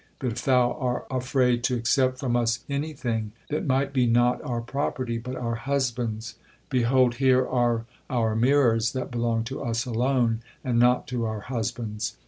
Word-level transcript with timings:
But 0.17 0.31
if 0.31 0.43
thou 0.43 0.71
are 0.79 1.05
afraid 1.11 1.63
to 1.65 1.75
accept 1.75 2.17
from 2.17 2.35
us 2.35 2.61
anything 2.67 3.33
that 3.51 3.67
might 3.67 3.93
be 3.93 4.07
not 4.07 4.41
our 4.41 4.59
property, 4.59 5.19
but 5.19 5.35
our 5.35 5.53
husbands', 5.53 6.33
behold, 6.71 7.17
here 7.17 7.45
are 7.47 7.85
our 8.09 8.35
mirrors 8.35 8.93
that 8.93 9.11
belong 9.11 9.43
to 9.43 9.61
us 9.61 9.85
alone, 9.85 10.41
and 10.63 10.79
not 10.79 11.05
to 11.09 11.25
our 11.25 11.41
husbands." 11.41 12.15